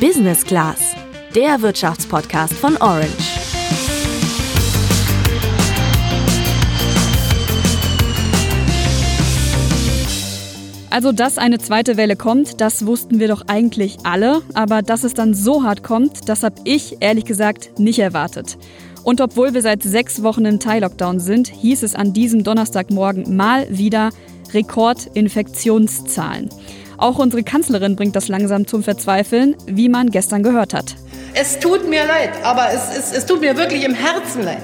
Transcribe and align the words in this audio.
Business 0.00 0.44
Class, 0.44 0.94
der 1.34 1.62
Wirtschaftspodcast 1.62 2.52
von 2.52 2.76
Orange. 2.76 3.08
Also, 10.90 11.12
dass 11.12 11.38
eine 11.38 11.58
zweite 11.58 11.96
Welle 11.96 12.14
kommt, 12.14 12.60
das 12.60 12.84
wussten 12.84 13.20
wir 13.20 13.28
doch 13.28 13.44
eigentlich 13.46 13.96
alle. 14.02 14.42
Aber 14.52 14.82
dass 14.82 15.02
es 15.02 15.14
dann 15.14 15.32
so 15.32 15.62
hart 15.62 15.82
kommt, 15.82 16.28
das 16.28 16.42
habe 16.42 16.56
ich 16.64 16.98
ehrlich 17.00 17.24
gesagt 17.24 17.78
nicht 17.78 17.98
erwartet. 17.98 18.58
Und 19.02 19.22
obwohl 19.22 19.54
wir 19.54 19.62
seit 19.62 19.82
sechs 19.82 20.22
Wochen 20.22 20.44
im 20.44 20.60
Teil-Lockdown 20.60 21.20
sind, 21.20 21.48
hieß 21.48 21.82
es 21.82 21.94
an 21.94 22.12
diesem 22.12 22.44
Donnerstagmorgen 22.44 23.34
mal 23.34 23.66
wieder 23.70 24.10
Rekordinfektionszahlen. 24.52 26.50
Auch 26.98 27.18
unsere 27.18 27.42
Kanzlerin 27.42 27.96
bringt 27.96 28.16
das 28.16 28.28
langsam 28.28 28.66
zum 28.66 28.82
Verzweifeln, 28.82 29.56
wie 29.66 29.88
man 29.88 30.10
gestern 30.10 30.42
gehört 30.42 30.74
hat. 30.74 30.96
Es 31.34 31.58
tut 31.58 31.88
mir 31.88 32.06
leid, 32.06 32.30
aber 32.42 32.68
es, 32.72 32.96
es, 32.96 33.12
es 33.12 33.26
tut 33.26 33.40
mir 33.40 33.56
wirklich 33.56 33.84
im 33.84 33.94
Herzen 33.94 34.44
leid. 34.44 34.62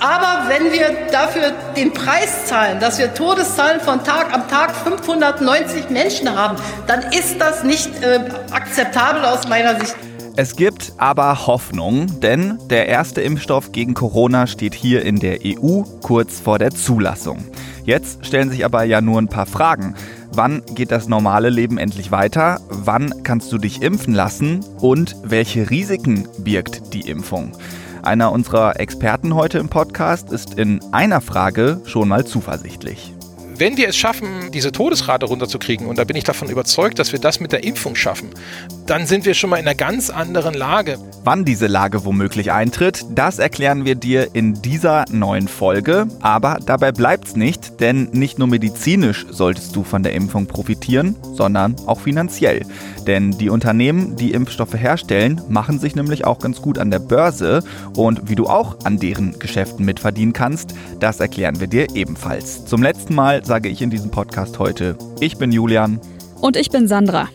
Aber 0.00 0.48
wenn 0.48 0.72
wir 0.72 1.08
dafür 1.10 1.52
den 1.76 1.92
Preis 1.92 2.46
zahlen, 2.46 2.78
dass 2.78 2.98
wir 2.98 3.14
Todeszahlen 3.14 3.80
von 3.80 4.04
Tag 4.04 4.34
am 4.34 4.48
Tag 4.48 4.74
590 4.76 5.90
Menschen 5.90 6.28
haben, 6.28 6.56
dann 6.86 7.00
ist 7.12 7.40
das 7.40 7.64
nicht 7.64 7.90
äh, 8.02 8.20
akzeptabel 8.50 9.24
aus 9.24 9.48
meiner 9.48 9.80
Sicht. 9.80 9.96
Es 10.36 10.56
gibt 10.56 10.92
aber 10.98 11.46
Hoffnung, 11.46 12.20
denn 12.20 12.58
der 12.68 12.88
erste 12.88 13.20
Impfstoff 13.22 13.70
gegen 13.70 13.94
Corona 13.94 14.48
steht 14.48 14.74
hier 14.74 15.04
in 15.04 15.20
der 15.20 15.38
EU 15.44 15.82
kurz 16.02 16.40
vor 16.40 16.58
der 16.58 16.72
Zulassung. 16.72 17.44
Jetzt 17.84 18.26
stellen 18.26 18.50
sich 18.50 18.64
aber 18.64 18.82
ja 18.82 19.00
nur 19.00 19.20
ein 19.20 19.28
paar 19.28 19.46
Fragen. 19.46 19.94
Wann 20.36 20.62
geht 20.74 20.90
das 20.90 21.06
normale 21.06 21.48
Leben 21.48 21.78
endlich 21.78 22.10
weiter? 22.10 22.60
Wann 22.68 23.22
kannst 23.22 23.52
du 23.52 23.58
dich 23.58 23.82
impfen 23.82 24.14
lassen? 24.14 24.64
Und 24.80 25.14
welche 25.22 25.70
Risiken 25.70 26.26
birgt 26.38 26.92
die 26.92 27.08
Impfung? 27.08 27.52
Einer 28.02 28.32
unserer 28.32 28.80
Experten 28.80 29.36
heute 29.36 29.58
im 29.58 29.68
Podcast 29.68 30.32
ist 30.32 30.58
in 30.58 30.80
einer 30.92 31.20
Frage 31.20 31.80
schon 31.84 32.08
mal 32.08 32.26
zuversichtlich 32.26 33.13
wenn 33.56 33.76
wir 33.76 33.88
es 33.88 33.96
schaffen, 33.96 34.50
diese 34.52 34.72
Todesrate 34.72 35.26
runterzukriegen, 35.26 35.86
und 35.86 35.98
da 35.98 36.04
bin 36.04 36.16
ich 36.16 36.24
davon 36.24 36.48
überzeugt, 36.48 36.98
dass 36.98 37.12
wir 37.12 37.20
das 37.20 37.40
mit 37.40 37.52
der 37.52 37.64
Impfung 37.64 37.94
schaffen, 37.94 38.30
dann 38.86 39.06
sind 39.06 39.24
wir 39.24 39.34
schon 39.34 39.50
mal 39.50 39.56
in 39.56 39.66
einer 39.66 39.74
ganz 39.74 40.10
anderen 40.10 40.54
Lage. 40.54 40.98
Wann 41.24 41.44
diese 41.44 41.66
Lage 41.66 42.04
womöglich 42.04 42.52
eintritt, 42.52 43.04
das 43.14 43.38
erklären 43.38 43.84
wir 43.84 43.94
dir 43.94 44.34
in 44.34 44.60
dieser 44.60 45.04
neuen 45.10 45.48
Folge. 45.48 46.06
Aber 46.20 46.58
dabei 46.64 46.92
bleibt's 46.92 47.36
nicht, 47.36 47.80
denn 47.80 48.08
nicht 48.12 48.38
nur 48.38 48.48
medizinisch 48.48 49.26
solltest 49.30 49.74
du 49.74 49.84
von 49.84 50.02
der 50.02 50.12
Impfung 50.12 50.46
profitieren, 50.46 51.16
sondern 51.32 51.76
auch 51.86 52.00
finanziell. 52.00 52.66
Denn 53.06 53.32
die 53.32 53.50
Unternehmen, 53.50 54.16
die 54.16 54.32
Impfstoffe 54.32 54.74
herstellen, 54.74 55.40
machen 55.48 55.78
sich 55.78 55.94
nämlich 55.94 56.24
auch 56.24 56.38
ganz 56.38 56.60
gut 56.60 56.78
an 56.78 56.90
der 56.90 56.98
Börse. 56.98 57.62
Und 57.96 58.28
wie 58.28 58.34
du 58.34 58.46
auch 58.46 58.76
an 58.84 58.98
deren 58.98 59.38
Geschäften 59.38 59.84
mitverdienen 59.84 60.32
kannst, 60.32 60.74
das 61.00 61.20
erklären 61.20 61.60
wir 61.60 61.66
dir 61.66 61.94
ebenfalls. 61.94 62.64
Zum 62.64 62.82
letzten 62.82 63.14
Mal 63.14 63.43
sage 63.46 63.68
ich 63.68 63.82
in 63.82 63.90
diesem 63.90 64.10
Podcast 64.10 64.58
heute, 64.58 64.96
ich 65.20 65.36
bin 65.36 65.52
Julian. 65.52 66.00
Und 66.40 66.56
ich 66.56 66.70
bin 66.70 66.88
Sandra. 66.88 67.28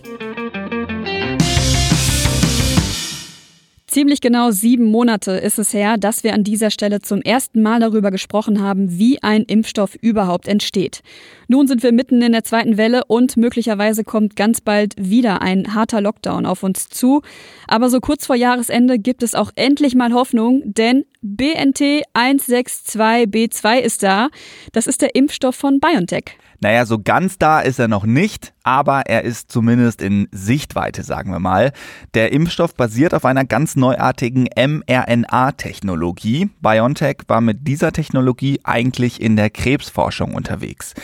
Ziemlich 3.89 4.21
genau 4.21 4.51
sieben 4.51 4.83
Monate 4.83 5.31
ist 5.31 5.57
es 5.57 5.73
her, 5.73 5.97
dass 5.97 6.23
wir 6.23 6.35
an 6.35 6.43
dieser 6.43 6.69
Stelle 6.69 7.01
zum 7.01 7.23
ersten 7.23 7.63
Mal 7.63 7.79
darüber 7.79 8.11
gesprochen 8.11 8.61
haben, 8.61 8.99
wie 8.99 9.23
ein 9.23 9.41
Impfstoff 9.45 9.95
überhaupt 9.95 10.47
entsteht. 10.47 11.01
Nun 11.47 11.65
sind 11.65 11.81
wir 11.81 11.91
mitten 11.91 12.21
in 12.21 12.31
der 12.31 12.43
zweiten 12.43 12.77
Welle 12.77 13.05
und 13.07 13.35
möglicherweise 13.35 14.03
kommt 14.03 14.35
ganz 14.35 14.61
bald 14.61 14.93
wieder 14.95 15.41
ein 15.41 15.73
harter 15.73 16.01
Lockdown 16.01 16.45
auf 16.45 16.61
uns 16.61 16.87
zu. 16.87 17.23
Aber 17.67 17.89
so 17.89 17.99
kurz 17.99 18.27
vor 18.27 18.35
Jahresende 18.35 18.99
gibt 18.99 19.23
es 19.23 19.33
auch 19.33 19.49
endlich 19.55 19.95
mal 19.95 20.13
Hoffnung, 20.13 20.61
denn 20.65 21.05
BNT 21.23 22.03
162b2 22.13 23.79
ist 23.79 24.03
da. 24.03 24.29
Das 24.71 24.85
ist 24.85 25.01
der 25.01 25.15
Impfstoff 25.15 25.55
von 25.55 25.79
BioNTech. 25.79 26.37
Naja, 26.61 26.85
so 26.85 26.99
ganz 26.99 27.37
da 27.37 27.61
ist 27.61 27.79
er 27.79 27.87
noch 27.87 28.05
nicht, 28.05 28.53
aber 28.63 29.03
er 29.05 29.23
ist 29.23 29.49
zumindest 29.51 30.01
in 30.01 30.27
Sichtweite, 30.31 31.03
sagen 31.03 31.31
wir 31.31 31.39
mal. 31.39 31.71
Der 32.13 32.33
Impfstoff 32.33 32.75
basiert 32.75 33.13
auf 33.13 33.23
einer 33.23 33.45
ganz 33.45 33.77
neuartigen 33.77 34.49
mRNA-Technologie. 34.55 36.49
BioNTech 36.61 37.19
war 37.27 37.39
mit 37.39 37.65
dieser 37.67 37.93
Technologie 37.93 38.59
eigentlich 38.63 39.21
in 39.21 39.37
der 39.37 39.49
Krebsforschung 39.49 40.35
unterwegs. 40.35 40.95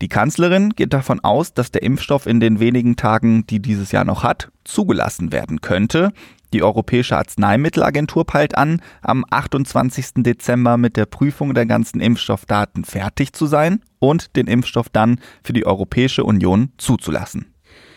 Die 0.00 0.08
Kanzlerin 0.08 0.70
geht 0.70 0.94
davon 0.94 1.20
aus, 1.20 1.52
dass 1.52 1.70
der 1.70 1.82
Impfstoff 1.82 2.26
in 2.26 2.40
den 2.40 2.58
wenigen 2.58 2.96
Tagen, 2.96 3.46
die 3.46 3.60
dieses 3.60 3.92
Jahr 3.92 4.04
noch 4.04 4.22
hat, 4.22 4.50
zugelassen 4.64 5.32
werden 5.32 5.60
könnte. 5.60 6.12
Die 6.52 6.62
Europäische 6.62 7.16
Arzneimittelagentur 7.16 8.24
peilt 8.24 8.56
an, 8.56 8.80
am 9.02 9.24
28. 9.28 10.22
Dezember 10.22 10.76
mit 10.76 10.96
der 10.96 11.06
Prüfung 11.06 11.52
der 11.52 11.66
ganzen 11.66 12.00
Impfstoffdaten 12.00 12.84
fertig 12.84 13.32
zu 13.32 13.46
sein 13.46 13.80
und 14.10 14.36
den 14.36 14.46
Impfstoff 14.46 14.88
dann 14.88 15.20
für 15.42 15.52
die 15.52 15.66
Europäische 15.66 16.24
Union 16.24 16.72
zuzulassen. 16.78 17.54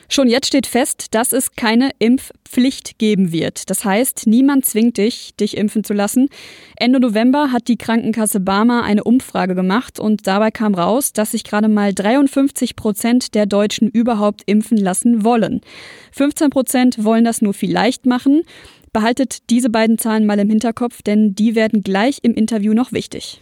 Schon 0.10 0.30
jetzt 0.30 0.48
steht 0.48 0.68
fest, 0.68 1.08
dass 1.12 1.34
es 1.34 1.52
keine 1.58 1.92
Impfpflicht 2.00 2.98
geben 2.98 3.34
wird. 3.34 3.70
Das 3.70 3.84
heißt, 3.84 4.26
niemand 4.26 4.66
zwingt 4.66 4.98
dich, 4.98 5.36
dich 5.36 5.58
impfen 5.58 5.84
zu 5.84 5.94
lassen. 5.94 6.30
Ende 6.78 7.02
November 7.02 7.52
hat 7.52 7.68
die 7.68 7.76
Krankenkasse 7.76 8.40
Barmer 8.40 8.84
eine 8.84 9.04
Umfrage 9.04 9.54
gemacht 9.54 10.00
und 10.00 10.26
dabei 10.26 10.50
kam 10.50 10.76
raus, 10.76 11.12
dass 11.12 11.32
sich 11.32 11.44
gerade 11.44 11.68
mal 11.68 11.94
53 11.94 12.78
Prozent 12.78 13.36
der 13.36 13.48
Deutschen 13.48 13.90
überhaupt 13.90 14.44
impfen 14.46 14.78
lassen 14.78 15.26
wollen. 15.26 15.60
15 16.14 16.52
Prozent 16.52 17.04
wollen 17.04 17.26
das 17.26 17.42
nur 17.42 17.54
vielleicht 17.54 18.06
machen. 18.06 18.44
Behaltet 18.94 19.50
diese 19.50 19.70
beiden 19.70 19.98
Zahlen 19.98 20.26
mal 20.26 20.40
im 20.40 20.50
Hinterkopf, 20.50 21.02
denn 21.02 21.36
die 21.36 21.54
werden 21.54 21.84
gleich 21.84 22.20
im 22.22 22.34
Interview 22.34 22.74
noch 22.74 22.94
wichtig. 22.94 23.42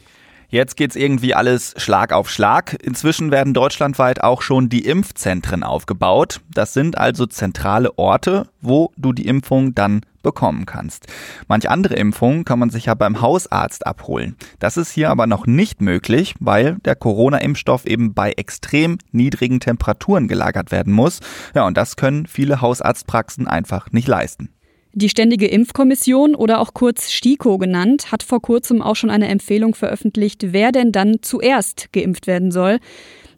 Jetzt 0.50 0.78
geht's 0.78 0.96
irgendwie 0.96 1.34
alles 1.34 1.74
Schlag 1.78 2.14
auf 2.14 2.30
Schlag. 2.30 2.78
Inzwischen 2.82 3.32
werden 3.32 3.54
deutschlandweit 3.54 4.24
auch 4.24 4.42
schon 4.42 4.70
die 4.70 4.86
Impfzentren 4.86 5.64
aufgebaut. 5.64 6.42
Das 6.54 6.74
sind 6.74 6.98
also 6.98 7.26
zentrale 7.26 7.98
Orte, 7.98 8.48
wo 8.62 8.92
du 8.98 9.14
die 9.14 9.28
Impfung 9.28 9.76
dann 9.76 10.02
bekommen 10.26 10.66
kannst. 10.66 11.06
Manch 11.48 11.70
andere 11.70 11.94
Impfungen 11.96 12.46
kann 12.46 12.58
man 12.58 12.72
sich 12.72 12.86
ja 12.86 12.96
beim 12.96 13.22
Hausarzt 13.22 13.86
abholen. 13.86 14.36
Das 14.58 14.76
ist 14.76 14.92
hier 14.92 15.12
aber 15.12 15.28
noch 15.28 15.46
nicht 15.46 15.82
möglich, 15.82 16.34
weil 16.40 16.78
der 16.84 16.96
Corona-Impfstoff 16.96 17.86
eben 17.86 18.16
bei 18.16 18.32
extrem 18.32 18.98
niedrigen 19.12 19.60
Temperaturen 19.60 20.28
gelagert 20.28 20.72
werden 20.72 20.94
muss. 20.94 21.20
Ja, 21.54 21.68
und 21.68 21.78
das 21.78 21.96
können 21.96 22.26
viele 22.26 22.60
Hausarztpraxen 22.60 23.48
einfach 23.48 23.92
nicht 23.92 24.08
leisten. 24.08 24.50
Die 24.98 25.10
Ständige 25.10 25.48
Impfkommission 25.48 26.36
oder 26.36 26.62
auch 26.62 26.74
kurz 26.74 27.12
STIKO 27.12 27.58
genannt, 27.58 28.14
hat 28.14 28.24
vor 28.24 28.42
kurzem 28.42 28.82
auch 28.82 28.96
schon 28.96 29.10
eine 29.10 29.28
Empfehlung 29.28 29.76
veröffentlicht, 29.76 30.54
wer 30.54 30.72
denn 30.72 30.94
dann 30.94 31.18
zuerst 31.22 31.92
geimpft 31.92 32.28
werden 32.28 32.50
soll. 32.50 32.80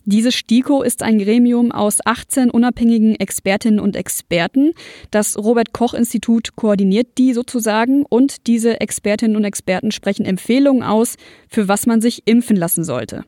Diese 0.10 0.32
STIKO 0.32 0.84
ist 0.84 1.04
ein 1.04 1.20
Gremium 1.20 1.74
aus 1.74 1.98
18 2.06 2.50
unabhängigen 2.50 3.16
Expertinnen 3.16 3.82
und 3.82 3.98
Experten. 3.98 4.72
Das 5.12 5.38
Robert 5.38 5.74
Koch 5.74 5.94
Institut 5.94 6.56
koordiniert 6.56 7.18
die 7.18 7.34
sozusagen 7.34 8.06
und 8.06 8.48
diese 8.48 8.80
Expertinnen 8.80 9.36
und 9.36 9.44
Experten 9.44 9.92
sprechen 9.92 10.26
Empfehlungen 10.26 10.82
aus, 10.82 11.18
für 11.50 11.68
was 11.68 11.88
man 11.88 12.00
sich 12.00 12.22
impfen 12.24 12.56
lassen 12.56 12.86
sollte. 12.86 13.26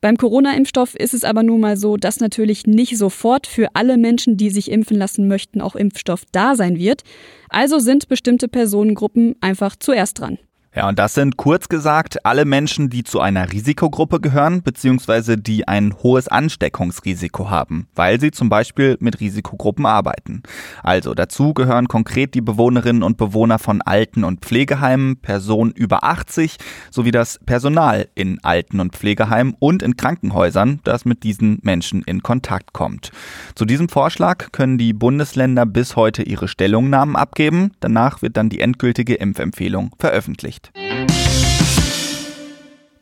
Beim 0.00 0.16
Corona-Impfstoff 0.16 0.94
ist 0.94 1.12
es 1.12 1.24
aber 1.24 1.42
nun 1.42 1.60
mal 1.60 1.76
so, 1.76 1.98
dass 1.98 2.20
natürlich 2.20 2.66
nicht 2.66 2.96
sofort 2.96 3.46
für 3.46 3.68
alle 3.74 3.98
Menschen, 3.98 4.38
die 4.38 4.48
sich 4.48 4.70
impfen 4.70 4.96
lassen 4.96 5.28
möchten, 5.28 5.60
auch 5.60 5.76
Impfstoff 5.76 6.22
da 6.32 6.54
sein 6.54 6.78
wird. 6.78 7.02
Also 7.50 7.78
sind 7.78 8.08
bestimmte 8.08 8.48
Personengruppen 8.48 9.36
einfach 9.42 9.76
zuerst 9.78 10.20
dran. 10.20 10.38
Ja, 10.74 10.88
und 10.88 10.98
das 10.98 11.12
sind 11.12 11.36
kurz 11.36 11.68
gesagt 11.68 12.24
alle 12.24 12.46
Menschen, 12.46 12.88
die 12.88 13.04
zu 13.04 13.20
einer 13.20 13.52
Risikogruppe 13.52 14.20
gehören, 14.20 14.62
beziehungsweise 14.62 15.36
die 15.36 15.68
ein 15.68 15.94
hohes 16.02 16.28
Ansteckungsrisiko 16.28 17.50
haben, 17.50 17.88
weil 17.94 18.18
sie 18.18 18.30
zum 18.30 18.48
Beispiel 18.48 18.96
mit 18.98 19.20
Risikogruppen 19.20 19.84
arbeiten. 19.84 20.42
Also 20.82 21.12
dazu 21.12 21.52
gehören 21.52 21.88
konkret 21.88 22.32
die 22.32 22.40
Bewohnerinnen 22.40 23.02
und 23.02 23.18
Bewohner 23.18 23.58
von 23.58 23.82
Alten- 23.82 24.24
und 24.24 24.40
Pflegeheimen, 24.40 25.18
Personen 25.18 25.72
über 25.72 26.04
80 26.04 26.56
sowie 26.90 27.10
das 27.10 27.38
Personal 27.44 28.08
in 28.14 28.42
Alten- 28.42 28.80
und 28.80 28.96
Pflegeheimen 28.96 29.54
und 29.58 29.82
in 29.82 29.96
Krankenhäusern, 29.96 30.80
das 30.84 31.04
mit 31.04 31.22
diesen 31.22 31.58
Menschen 31.60 32.02
in 32.06 32.22
Kontakt 32.22 32.72
kommt. 32.72 33.10
Zu 33.54 33.66
diesem 33.66 33.90
Vorschlag 33.90 34.52
können 34.52 34.78
die 34.78 34.94
Bundesländer 34.94 35.66
bis 35.66 35.96
heute 35.96 36.22
ihre 36.22 36.48
Stellungnahmen 36.48 37.14
abgeben. 37.14 37.72
Danach 37.80 38.22
wird 38.22 38.38
dann 38.38 38.48
die 38.48 38.60
endgültige 38.60 39.16
Impfempfehlung 39.16 39.94
veröffentlicht. 39.98 40.61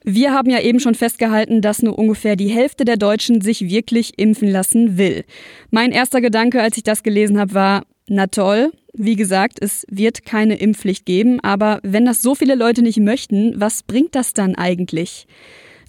Wir 0.02 0.32
haben 0.32 0.50
ja 0.50 0.60
eben 0.60 0.80
schon 0.80 0.94
festgehalten, 0.94 1.60
dass 1.60 1.82
nur 1.82 1.98
ungefähr 1.98 2.36
die 2.36 2.48
Hälfte 2.48 2.84
der 2.84 2.96
Deutschen 2.96 3.40
sich 3.40 3.68
wirklich 3.68 4.18
impfen 4.18 4.48
lassen 4.48 4.96
will. 4.96 5.24
Mein 5.70 5.92
erster 5.92 6.20
Gedanke, 6.20 6.62
als 6.62 6.76
ich 6.76 6.82
das 6.82 7.02
gelesen 7.02 7.38
habe, 7.38 7.54
war, 7.54 7.82
na 8.08 8.26
toll, 8.26 8.72
wie 8.92 9.16
gesagt, 9.16 9.58
es 9.60 9.86
wird 9.88 10.24
keine 10.24 10.56
Impfpflicht 10.56 11.06
geben, 11.06 11.38
aber 11.40 11.80
wenn 11.82 12.06
das 12.06 12.22
so 12.22 12.34
viele 12.34 12.54
Leute 12.54 12.82
nicht 12.82 12.98
möchten, 12.98 13.60
was 13.60 13.82
bringt 13.82 14.14
das 14.14 14.32
dann 14.32 14.54
eigentlich? 14.56 15.26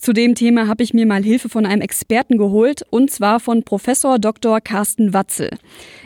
Zu 0.01 0.13
dem 0.13 0.33
Thema 0.33 0.67
habe 0.67 0.81
ich 0.81 0.95
mir 0.95 1.05
mal 1.05 1.21
Hilfe 1.23 1.47
von 1.47 1.63
einem 1.63 1.83
Experten 1.83 2.39
geholt, 2.39 2.81
und 2.89 3.11
zwar 3.11 3.39
von 3.39 3.61
Professor 3.61 4.17
Dr. 4.17 4.59
Carsten 4.59 5.13
Watzel. 5.13 5.51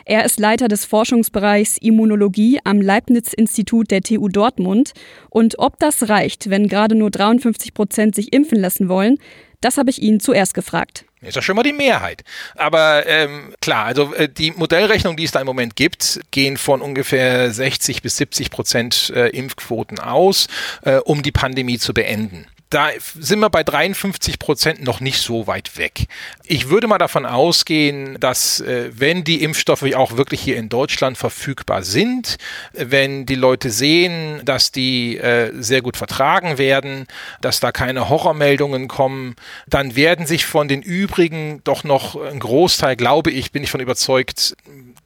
Er 0.04 0.26
ist 0.26 0.38
Leiter 0.38 0.68
des 0.68 0.84
Forschungsbereichs 0.84 1.78
Immunologie 1.78 2.60
am 2.62 2.82
Leibniz-Institut 2.82 3.90
der 3.90 4.02
TU 4.02 4.28
Dortmund. 4.28 4.92
Und 5.30 5.58
ob 5.58 5.78
das 5.78 6.10
reicht, 6.10 6.50
wenn 6.50 6.68
gerade 6.68 6.94
nur 6.94 7.10
53 7.10 7.72
Prozent 7.72 8.14
sich 8.14 8.34
impfen 8.34 8.60
lassen 8.60 8.90
wollen, 8.90 9.16
das 9.62 9.78
habe 9.78 9.88
ich 9.88 10.02
ihn 10.02 10.20
zuerst 10.20 10.52
gefragt. 10.52 11.06
Ist 11.22 11.36
ja 11.36 11.40
schon 11.40 11.56
mal 11.56 11.62
die 11.62 11.72
Mehrheit. 11.72 12.22
Aber 12.54 13.06
ähm, 13.06 13.54
klar, 13.62 13.86
also 13.86 14.12
äh, 14.12 14.28
die 14.28 14.50
Modellrechnung, 14.50 15.16
die 15.16 15.24
es 15.24 15.32
da 15.32 15.40
im 15.40 15.46
Moment 15.46 15.74
gibt, 15.74 16.20
gehen 16.32 16.58
von 16.58 16.82
ungefähr 16.82 17.50
60 17.50 18.02
bis 18.02 18.18
70 18.18 18.50
Prozent 18.50 19.10
äh, 19.16 19.30
Impfquoten 19.30 19.98
aus, 19.98 20.48
äh, 20.82 20.96
um 20.96 21.22
die 21.22 21.32
Pandemie 21.32 21.78
zu 21.78 21.94
beenden 21.94 22.46
da 22.70 22.88
sind 22.98 23.38
wir 23.38 23.50
bei 23.50 23.62
53 23.62 24.38
Prozent 24.38 24.82
noch 24.82 25.00
nicht 25.00 25.18
so 25.18 25.46
weit 25.46 25.78
weg. 25.78 26.06
Ich 26.44 26.68
würde 26.68 26.88
mal 26.88 26.98
davon 26.98 27.24
ausgehen, 27.24 28.18
dass 28.18 28.60
äh, 28.60 28.90
wenn 28.92 29.22
die 29.22 29.42
Impfstoffe 29.42 29.84
auch 29.94 30.16
wirklich 30.16 30.40
hier 30.40 30.56
in 30.56 30.68
Deutschland 30.68 31.16
verfügbar 31.16 31.84
sind, 31.84 32.38
wenn 32.72 33.24
die 33.24 33.36
Leute 33.36 33.70
sehen, 33.70 34.40
dass 34.44 34.72
die 34.72 35.16
äh, 35.16 35.52
sehr 35.54 35.80
gut 35.80 35.96
vertragen 35.96 36.58
werden, 36.58 37.06
dass 37.40 37.60
da 37.60 37.70
keine 37.70 38.08
Horrormeldungen 38.08 38.88
kommen, 38.88 39.36
dann 39.68 39.94
werden 39.94 40.26
sich 40.26 40.44
von 40.44 40.66
den 40.66 40.82
übrigen 40.82 41.60
doch 41.62 41.84
noch 41.84 42.20
ein 42.20 42.40
Großteil, 42.40 42.96
glaube 42.96 43.30
ich, 43.30 43.52
bin 43.52 43.62
ich 43.62 43.70
von 43.70 43.80
überzeugt, 43.80 44.56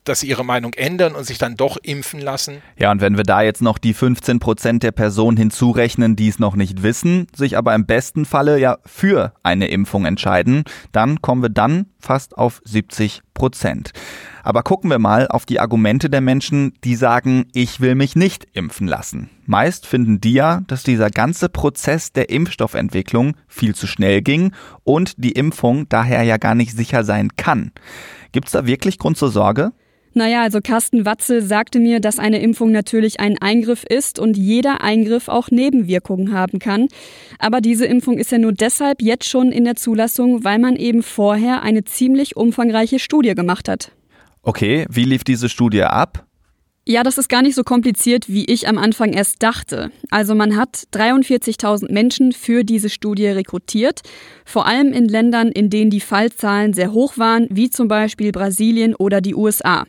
dass 0.04 0.20
sie 0.20 0.28
ihre 0.28 0.44
Meinung 0.44 0.74
ändern 0.74 1.14
und 1.14 1.24
sich 1.24 1.38
dann 1.38 1.56
doch 1.56 1.76
impfen 1.82 2.20
lassen. 2.20 2.62
Ja, 2.76 2.90
und 2.90 3.00
wenn 3.00 3.16
wir 3.16 3.24
da 3.24 3.42
jetzt 3.42 3.62
noch 3.62 3.78
die 3.78 3.94
15 3.94 4.40
Prozent 4.40 4.82
der 4.82 4.92
Personen 4.92 5.36
hinzurechnen, 5.36 6.16
die 6.16 6.28
es 6.28 6.38
noch 6.38 6.56
nicht 6.56 6.82
wissen, 6.82 7.26
sich 7.34 7.56
aber 7.56 7.74
im 7.74 7.86
besten 7.86 8.24
Falle 8.24 8.58
ja 8.58 8.78
für 8.86 9.32
eine 9.42 9.68
Impfung 9.68 10.06
entscheiden, 10.06 10.64
dann 10.92 11.20
kommen 11.20 11.42
wir 11.42 11.50
dann 11.50 11.86
fast 11.98 12.36
auf 12.38 12.60
70 12.64 13.22
Prozent. 13.34 13.92
Aber 14.50 14.64
gucken 14.64 14.90
wir 14.90 14.98
mal 14.98 15.28
auf 15.28 15.46
die 15.46 15.60
Argumente 15.60 16.10
der 16.10 16.20
Menschen, 16.20 16.72
die 16.82 16.96
sagen, 16.96 17.46
ich 17.54 17.78
will 17.78 17.94
mich 17.94 18.16
nicht 18.16 18.48
impfen 18.52 18.88
lassen. 18.88 19.30
Meist 19.46 19.86
finden 19.86 20.20
die 20.20 20.32
ja, 20.32 20.62
dass 20.66 20.82
dieser 20.82 21.08
ganze 21.08 21.48
Prozess 21.48 22.10
der 22.10 22.30
Impfstoffentwicklung 22.30 23.36
viel 23.46 23.76
zu 23.76 23.86
schnell 23.86 24.22
ging 24.22 24.52
und 24.82 25.22
die 25.22 25.30
Impfung 25.30 25.88
daher 25.88 26.24
ja 26.24 26.36
gar 26.36 26.56
nicht 26.56 26.76
sicher 26.76 27.04
sein 27.04 27.28
kann. 27.36 27.70
Gibt 28.32 28.48
es 28.48 28.52
da 28.52 28.66
wirklich 28.66 28.98
Grund 28.98 29.16
zur 29.16 29.30
Sorge? 29.30 29.70
Naja, 30.14 30.42
also 30.42 30.58
Carsten 30.60 31.04
Watzel 31.04 31.42
sagte 31.42 31.78
mir, 31.78 32.00
dass 32.00 32.18
eine 32.18 32.42
Impfung 32.42 32.72
natürlich 32.72 33.20
ein 33.20 33.38
Eingriff 33.38 33.84
ist 33.84 34.18
und 34.18 34.36
jeder 34.36 34.80
Eingriff 34.80 35.28
auch 35.28 35.52
Nebenwirkungen 35.52 36.32
haben 36.32 36.58
kann. 36.58 36.88
Aber 37.38 37.60
diese 37.60 37.86
Impfung 37.86 38.18
ist 38.18 38.32
ja 38.32 38.38
nur 38.38 38.52
deshalb 38.52 39.00
jetzt 39.00 39.28
schon 39.28 39.52
in 39.52 39.62
der 39.62 39.76
Zulassung, 39.76 40.42
weil 40.42 40.58
man 40.58 40.74
eben 40.74 41.04
vorher 41.04 41.62
eine 41.62 41.84
ziemlich 41.84 42.36
umfangreiche 42.36 42.98
Studie 42.98 43.36
gemacht 43.36 43.68
hat. 43.68 43.92
Okay, 44.42 44.86
wie 44.88 45.04
lief 45.04 45.24
diese 45.24 45.48
Studie 45.48 45.82
ab? 45.82 46.26
Ja, 46.86 47.02
das 47.02 47.18
ist 47.18 47.28
gar 47.28 47.42
nicht 47.42 47.54
so 47.54 47.62
kompliziert, 47.62 48.28
wie 48.28 48.46
ich 48.46 48.66
am 48.66 48.78
Anfang 48.78 49.12
erst 49.12 49.42
dachte. 49.42 49.92
Also 50.10 50.34
man 50.34 50.56
hat 50.56 50.88
43.000 50.92 51.92
Menschen 51.92 52.32
für 52.32 52.64
diese 52.64 52.88
Studie 52.88 53.26
rekrutiert, 53.26 54.00
vor 54.46 54.66
allem 54.66 54.92
in 54.92 55.06
Ländern, 55.06 55.48
in 55.48 55.68
denen 55.68 55.90
die 55.90 56.00
Fallzahlen 56.00 56.72
sehr 56.72 56.92
hoch 56.92 57.18
waren, 57.18 57.46
wie 57.50 57.68
zum 57.70 57.86
Beispiel 57.86 58.32
Brasilien 58.32 58.94
oder 58.94 59.20
die 59.20 59.34
USA. 59.34 59.84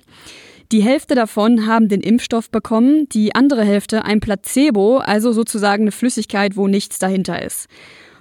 Die 0.72 0.84
Hälfte 0.84 1.16
davon 1.16 1.66
haben 1.66 1.88
den 1.88 2.02
Impfstoff 2.02 2.50
bekommen, 2.50 3.08
die 3.10 3.36
andere 3.36 3.64
Hälfte 3.64 4.06
ein 4.06 4.20
Placebo, 4.20 4.98
also 4.98 5.32
sozusagen 5.32 5.84
eine 5.84 5.92
Flüssigkeit, 5.92 6.56
wo 6.56 6.68
nichts 6.68 7.00
dahinter 7.00 7.42
ist. 7.42 7.68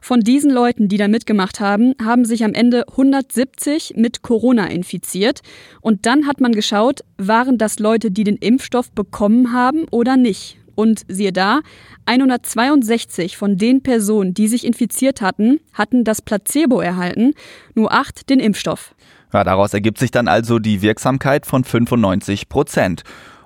Von 0.00 0.20
diesen 0.20 0.50
Leuten, 0.50 0.88
die 0.88 0.96
da 0.96 1.08
mitgemacht 1.08 1.60
haben, 1.60 1.94
haben 2.02 2.24
sich 2.24 2.44
am 2.44 2.54
Ende 2.54 2.88
170 2.88 3.94
mit 3.96 4.22
Corona 4.22 4.66
infiziert. 4.66 5.40
Und 5.80 6.06
dann 6.06 6.26
hat 6.26 6.40
man 6.40 6.52
geschaut, 6.52 7.00
waren 7.18 7.58
das 7.58 7.78
Leute, 7.78 8.10
die 8.10 8.24
den 8.24 8.36
Impfstoff 8.36 8.90
bekommen 8.92 9.52
haben 9.52 9.86
oder 9.90 10.16
nicht. 10.16 10.58
Und 10.74 11.02
siehe 11.08 11.32
da, 11.32 11.60
162 12.06 13.36
von 13.36 13.56
den 13.56 13.82
Personen, 13.82 14.32
die 14.32 14.48
sich 14.48 14.64
infiziert 14.64 15.20
hatten, 15.20 15.60
hatten 15.74 16.04
das 16.04 16.22
Placebo 16.22 16.80
erhalten, 16.80 17.34
nur 17.74 17.92
acht 17.92 18.30
den 18.30 18.40
Impfstoff. 18.40 18.94
Ja, 19.32 19.44
daraus 19.44 19.74
ergibt 19.74 19.98
sich 19.98 20.10
dann 20.10 20.26
also 20.26 20.58
die 20.58 20.82
Wirksamkeit 20.82 21.46
von 21.46 21.64
95 21.64 22.48
Prozent. 22.48 23.02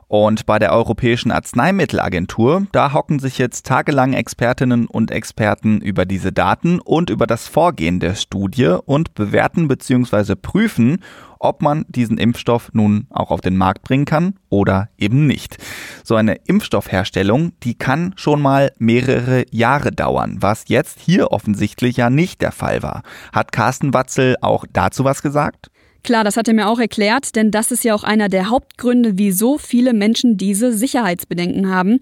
Und 0.08 0.46
bei 0.46 0.58
der 0.58 0.72
Europäischen 0.72 1.30
Arzneimittelagentur, 1.30 2.66
da 2.72 2.92
hocken 2.92 3.18
sich 3.18 3.38
jetzt 3.38 3.66
tagelang 3.66 4.12
Expertinnen 4.12 4.86
und 4.86 5.10
Experten 5.10 5.80
über 5.80 6.04
diese 6.06 6.32
Daten 6.32 6.80
und 6.80 7.10
über 7.10 7.26
das 7.26 7.48
Vorgehen 7.48 8.00
der 8.00 8.14
Studie 8.14 8.76
und 8.84 9.14
bewerten 9.14 9.68
bzw. 9.68 10.34
prüfen, 10.34 10.98
ob 11.38 11.60
man 11.60 11.84
diesen 11.88 12.16
Impfstoff 12.16 12.70
nun 12.72 13.06
auch 13.10 13.30
auf 13.30 13.40
den 13.40 13.56
Markt 13.56 13.82
bringen 13.82 14.06
kann 14.06 14.34
oder 14.48 14.88
eben 14.96 15.26
nicht. 15.26 15.58
So 16.02 16.14
eine 16.14 16.36
Impfstoffherstellung, 16.46 17.52
die 17.62 17.74
kann 17.74 18.14
schon 18.16 18.40
mal 18.40 18.72
mehrere 18.78 19.44
Jahre 19.50 19.92
dauern, 19.92 20.38
was 20.40 20.64
jetzt 20.68 21.00
hier 21.00 21.32
offensichtlich 21.32 21.98
ja 21.98 22.08
nicht 22.08 22.40
der 22.40 22.52
Fall 22.52 22.82
war. 22.82 23.02
Hat 23.32 23.52
Carsten 23.52 23.92
Watzel 23.92 24.36
auch 24.40 24.64
dazu 24.72 25.04
was 25.04 25.22
gesagt? 25.22 25.70
Klar, 26.04 26.22
das 26.22 26.36
hat 26.36 26.48
er 26.48 26.54
mir 26.54 26.68
auch 26.68 26.78
erklärt, 26.78 27.34
denn 27.34 27.50
das 27.50 27.70
ist 27.70 27.82
ja 27.82 27.94
auch 27.94 28.04
einer 28.04 28.28
der 28.28 28.50
Hauptgründe, 28.50 29.16
wieso 29.16 29.56
viele 29.56 29.94
Menschen 29.94 30.36
diese 30.36 30.70
Sicherheitsbedenken 30.70 31.70
haben. 31.70 32.00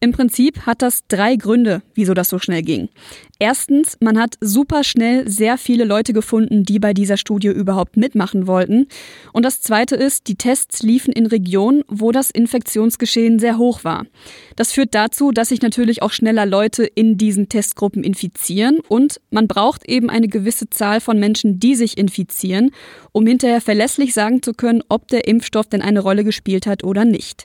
Im 0.00 0.10
Prinzip 0.10 0.66
hat 0.66 0.82
das 0.82 1.06
drei 1.06 1.36
Gründe, 1.36 1.80
wieso 1.94 2.12
das 2.12 2.28
so 2.28 2.40
schnell 2.40 2.62
ging. 2.62 2.88
Erstens, 3.38 3.98
man 4.00 4.18
hat 4.18 4.36
super 4.40 4.82
schnell 4.82 5.28
sehr 5.28 5.58
viele 5.58 5.84
Leute 5.84 6.14
gefunden, 6.14 6.64
die 6.64 6.78
bei 6.78 6.94
dieser 6.94 7.18
Studie 7.18 7.48
überhaupt 7.48 7.98
mitmachen 7.98 8.46
wollten. 8.46 8.88
Und 9.34 9.44
das 9.44 9.60
Zweite 9.60 9.94
ist, 9.94 10.28
die 10.28 10.36
Tests 10.36 10.82
liefen 10.82 11.12
in 11.12 11.26
Regionen, 11.26 11.82
wo 11.86 12.12
das 12.12 12.30
Infektionsgeschehen 12.30 13.38
sehr 13.38 13.58
hoch 13.58 13.84
war. 13.84 14.06
Das 14.56 14.72
führt 14.72 14.94
dazu, 14.94 15.32
dass 15.32 15.50
sich 15.50 15.60
natürlich 15.60 16.00
auch 16.00 16.12
schneller 16.12 16.46
Leute 16.46 16.84
in 16.84 17.18
diesen 17.18 17.50
Testgruppen 17.50 18.02
infizieren 18.02 18.80
und 18.88 19.20
man 19.30 19.48
braucht 19.48 19.86
eben 19.86 20.08
eine 20.08 20.28
gewisse 20.28 20.70
Zahl 20.70 21.02
von 21.02 21.20
Menschen, 21.20 21.60
die 21.60 21.74
sich 21.74 21.98
infizieren, 21.98 22.70
um 23.12 23.26
hinterher 23.26 23.60
verlässlich 23.60 24.14
sagen 24.14 24.42
zu 24.42 24.54
können, 24.54 24.82
ob 24.88 25.08
der 25.08 25.28
Impfstoff 25.28 25.66
denn 25.66 25.82
eine 25.82 26.00
Rolle 26.00 26.24
gespielt 26.24 26.66
hat 26.66 26.84
oder 26.84 27.04
nicht. 27.04 27.44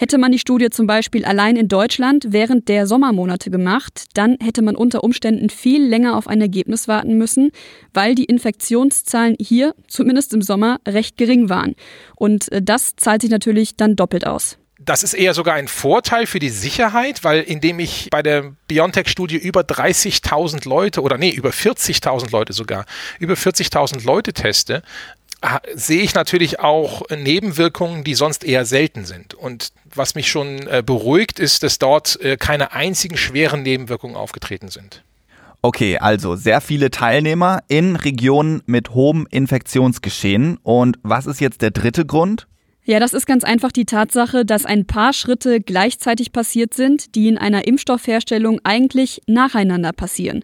Hätte 0.00 0.16
man 0.16 0.32
die 0.32 0.38
Studie 0.38 0.70
zum 0.70 0.86
Beispiel 0.86 1.26
allein 1.26 1.56
in 1.56 1.68
Deutschland 1.68 2.28
während 2.30 2.68
der 2.68 2.86
Sommermonate 2.86 3.50
gemacht, 3.50 4.06
dann 4.14 4.38
hätte 4.40 4.62
man 4.62 4.74
unter 4.74 5.04
Umständen 5.04 5.29
viel 5.50 5.84
länger 5.86 6.16
auf 6.16 6.26
ein 6.26 6.40
Ergebnis 6.40 6.88
warten 6.88 7.16
müssen, 7.16 7.50
weil 7.94 8.14
die 8.14 8.24
Infektionszahlen 8.24 9.36
hier, 9.38 9.74
zumindest 9.88 10.34
im 10.34 10.42
Sommer, 10.42 10.80
recht 10.86 11.16
gering 11.16 11.48
waren. 11.48 11.74
Und 12.16 12.50
äh, 12.52 12.62
das 12.62 12.96
zahlt 12.96 13.22
sich 13.22 13.30
natürlich 13.30 13.76
dann 13.76 13.96
doppelt 13.96 14.26
aus. 14.26 14.58
Das 14.82 15.02
ist 15.02 15.12
eher 15.12 15.34
sogar 15.34 15.54
ein 15.54 15.68
Vorteil 15.68 16.26
für 16.26 16.38
die 16.38 16.48
Sicherheit, 16.48 17.22
weil 17.22 17.42
indem 17.42 17.80
ich 17.80 18.08
bei 18.10 18.22
der 18.22 18.54
BioNTech-Studie 18.66 19.36
über 19.36 19.60
30.000 19.60 20.66
Leute 20.66 21.02
oder 21.02 21.18
nee, 21.18 21.30
über 21.30 21.50
40.000 21.50 22.32
Leute 22.32 22.54
sogar, 22.54 22.86
über 23.18 23.34
40.000 23.34 24.06
Leute 24.06 24.32
teste, 24.32 24.82
sehe 25.74 26.02
ich 26.02 26.14
natürlich 26.14 26.60
auch 26.60 27.02
Nebenwirkungen, 27.10 28.04
die 28.04 28.14
sonst 28.14 28.44
eher 28.44 28.64
selten 28.64 29.04
sind. 29.04 29.34
Und 29.34 29.72
was 29.94 30.14
mich 30.14 30.28
schon 30.28 30.66
äh, 30.66 30.82
beruhigt, 30.84 31.38
ist, 31.38 31.62
dass 31.62 31.78
dort 31.78 32.20
äh, 32.20 32.36
keine 32.36 32.72
einzigen 32.72 33.16
schweren 33.16 33.62
Nebenwirkungen 33.62 34.16
aufgetreten 34.16 34.68
sind. 34.68 35.02
Okay, 35.62 35.98
also 35.98 36.36
sehr 36.36 36.62
viele 36.62 36.90
Teilnehmer 36.90 37.60
in 37.68 37.96
Regionen 37.96 38.62
mit 38.64 38.94
hohem 38.94 39.26
Infektionsgeschehen. 39.30 40.58
Und 40.62 40.98
was 41.02 41.26
ist 41.26 41.40
jetzt 41.40 41.60
der 41.60 41.70
dritte 41.70 42.06
Grund? 42.06 42.46
Ja, 42.90 42.98
das 42.98 43.14
ist 43.14 43.24
ganz 43.24 43.44
einfach 43.44 43.70
die 43.70 43.84
Tatsache, 43.84 44.44
dass 44.44 44.66
ein 44.66 44.84
paar 44.84 45.12
Schritte 45.12 45.60
gleichzeitig 45.60 46.32
passiert 46.32 46.74
sind, 46.74 47.14
die 47.14 47.28
in 47.28 47.38
einer 47.38 47.68
Impfstoffherstellung 47.68 48.58
eigentlich 48.64 49.22
nacheinander 49.28 49.92
passieren. 49.92 50.42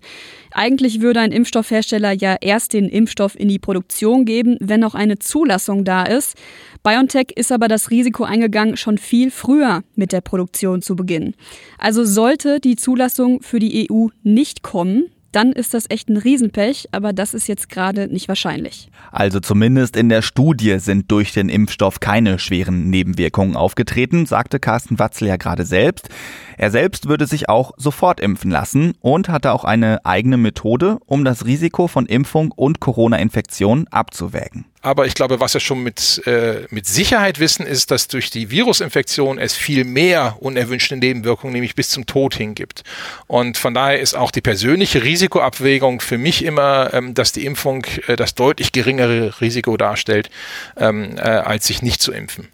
Eigentlich 0.52 1.00
würde 1.00 1.18
ein 1.18 1.32
Impfstoffhersteller 1.32 2.12
ja 2.12 2.36
erst 2.40 2.72
den 2.72 2.88
Impfstoff 2.88 3.36
in 3.36 3.48
die 3.48 3.58
Produktion 3.58 4.24
geben, 4.24 4.58
wenn 4.60 4.78
noch 4.78 4.94
eine 4.94 5.18
Zulassung 5.18 5.84
da 5.84 6.04
ist. 6.04 6.36
BioNTech 6.84 7.32
ist 7.34 7.50
aber 7.50 7.66
das 7.66 7.90
Risiko 7.90 8.22
eingegangen, 8.22 8.76
schon 8.76 8.96
viel 8.96 9.32
früher 9.32 9.82
mit 9.96 10.12
der 10.12 10.20
Produktion 10.20 10.82
zu 10.82 10.94
beginnen. 10.94 11.34
Also 11.78 12.04
sollte 12.04 12.60
die 12.60 12.76
Zulassung 12.76 13.42
für 13.42 13.58
die 13.58 13.90
EU 13.90 14.06
nicht 14.22 14.62
kommen, 14.62 15.10
dann 15.36 15.52
ist 15.52 15.74
das 15.74 15.84
echt 15.90 16.08
ein 16.08 16.16
Riesenpech, 16.16 16.88
aber 16.92 17.12
das 17.12 17.34
ist 17.34 17.46
jetzt 17.46 17.68
gerade 17.68 18.08
nicht 18.08 18.26
wahrscheinlich. 18.26 18.88
Also 19.12 19.38
zumindest 19.38 19.94
in 19.94 20.08
der 20.08 20.22
Studie 20.22 20.78
sind 20.78 21.10
durch 21.10 21.32
den 21.32 21.50
Impfstoff 21.50 22.00
keine 22.00 22.38
schweren 22.38 22.88
Nebenwirkungen 22.88 23.54
aufgetreten, 23.54 24.24
sagte 24.24 24.58
Carsten 24.58 24.98
Watzel 24.98 25.28
ja 25.28 25.36
gerade 25.36 25.66
selbst. 25.66 26.08
Er 26.56 26.70
selbst 26.70 27.06
würde 27.06 27.26
sich 27.26 27.50
auch 27.50 27.72
sofort 27.76 28.18
impfen 28.18 28.50
lassen 28.50 28.94
und 29.02 29.28
hatte 29.28 29.52
auch 29.52 29.64
eine 29.64 30.06
eigene 30.06 30.38
Methode, 30.38 31.00
um 31.04 31.22
das 31.22 31.44
Risiko 31.44 31.86
von 31.86 32.06
Impfung 32.06 32.50
und 32.50 32.80
Corona-Infektion 32.80 33.88
abzuwägen. 33.90 34.64
Aber 34.86 35.04
ich 35.04 35.14
glaube, 35.14 35.40
was 35.40 35.52
wir 35.52 35.60
schon 35.60 35.82
mit, 35.82 36.22
äh, 36.28 36.64
mit 36.70 36.86
Sicherheit 36.86 37.40
wissen, 37.40 37.66
ist, 37.66 37.90
dass 37.90 38.06
durch 38.06 38.30
die 38.30 38.52
Virusinfektion 38.52 39.36
es 39.36 39.52
viel 39.52 39.82
mehr 39.82 40.36
unerwünschte 40.38 40.96
Nebenwirkungen, 40.96 41.54
nämlich 41.54 41.74
bis 41.74 41.88
zum 41.88 42.06
Tod 42.06 42.36
hingibt. 42.36 42.84
Und 43.26 43.56
von 43.56 43.74
daher 43.74 43.98
ist 43.98 44.14
auch 44.14 44.30
die 44.30 44.42
persönliche 44.42 45.02
Risikoabwägung 45.02 46.00
für 46.00 46.18
mich 46.18 46.44
immer, 46.44 46.94
ähm, 46.94 47.14
dass 47.14 47.32
die 47.32 47.44
Impfung 47.46 47.84
äh, 48.06 48.14
das 48.14 48.36
deutlich 48.36 48.70
geringere 48.70 49.40
Risiko 49.40 49.76
darstellt, 49.76 50.30
ähm, 50.76 51.16
äh, 51.16 51.22
als 51.22 51.66
sich 51.66 51.82
nicht 51.82 52.00
zu 52.00 52.12
impfen. 52.12 52.46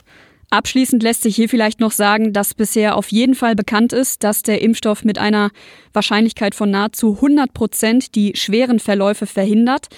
Abschließend 0.49 1.03
lässt 1.03 1.25
sich 1.25 1.37
hier 1.37 1.51
vielleicht 1.51 1.81
noch 1.81 1.93
sagen, 1.93 2.33
dass 2.33 2.55
bisher 2.55 2.97
auf 2.97 3.09
jeden 3.09 3.35
Fall 3.35 3.55
bekannt 3.55 3.93
ist, 3.93 4.25
dass 4.25 4.43
der 4.43 4.63
Impfstoff 4.63 5.05
mit 5.05 5.19
einer 5.19 5.51
Wahrscheinlichkeit 5.93 6.55
von 6.55 6.71
nahezu 6.71 7.17
100 7.17 7.53
Prozent 7.53 8.15
die 8.15 8.33
schweren 8.37 8.81
Verläufe 8.81 9.27
verhindert. 9.27 9.89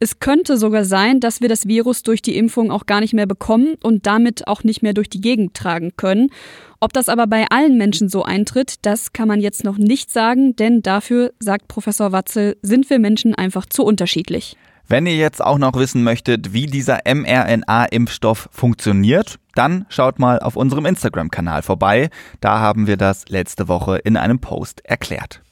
Es 0.00 0.20
könnte 0.20 0.56
sogar 0.58 0.84
sein, 0.84 1.18
dass 1.18 1.40
wir 1.40 1.48
das 1.48 1.66
Virus 1.66 2.04
durch 2.04 2.22
die 2.22 2.36
Impfung 2.36 2.70
auch 2.70 2.86
gar 2.86 3.00
nicht 3.00 3.14
mehr 3.14 3.26
bekommen 3.26 3.74
und 3.82 4.06
damit 4.06 4.46
auch 4.46 4.62
nicht 4.62 4.80
mehr 4.80 4.94
durch 4.94 5.10
die 5.10 5.20
Gegend 5.20 5.54
tragen 5.54 5.90
können. 5.96 6.30
Ob 6.78 6.92
das 6.92 7.08
aber 7.08 7.26
bei 7.26 7.46
allen 7.50 7.76
Menschen 7.76 8.08
so 8.08 8.22
eintritt, 8.22 8.86
das 8.86 9.12
kann 9.12 9.26
man 9.26 9.40
jetzt 9.40 9.64
noch 9.64 9.76
nicht 9.76 10.12
sagen, 10.12 10.54
denn 10.54 10.82
dafür, 10.82 11.32
sagt 11.40 11.66
Professor 11.66 12.12
Watzel, 12.12 12.56
sind 12.62 12.88
wir 12.90 13.00
Menschen 13.00 13.34
einfach 13.34 13.66
zu 13.66 13.82
unterschiedlich. 13.82 14.56
Wenn 14.86 15.04
ihr 15.04 15.16
jetzt 15.16 15.44
auch 15.44 15.58
noch 15.58 15.74
wissen 15.74 16.04
möchtet, 16.04 16.52
wie 16.52 16.66
dieser 16.66 17.00
mRNA-Impfstoff 17.04 18.48
funktioniert, 18.52 19.40
dann 19.56 19.84
schaut 19.88 20.20
mal 20.20 20.38
auf 20.38 20.54
unserem 20.54 20.86
Instagram-Kanal 20.86 21.62
vorbei. 21.62 22.08
Da 22.40 22.60
haben 22.60 22.86
wir 22.86 22.96
das 22.96 23.28
letzte 23.28 23.66
Woche 23.66 23.98
in 23.98 24.16
einem 24.16 24.38
Post 24.38 24.80
erklärt. 24.84 25.42